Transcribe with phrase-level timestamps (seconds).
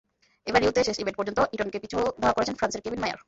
[0.47, 3.19] এবার রিওতে শেষ ইভেন্ট পর্যন্ত ইটনকে পিছু ধাওয়া করেছেন ফ্রান্সের কেভিন মায়ার।